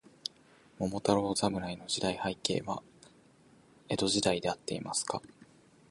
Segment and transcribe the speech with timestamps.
[0.79, 2.81] 桃太郎侍の時代背景は、
[3.87, 5.21] 江戸時代であっていますか。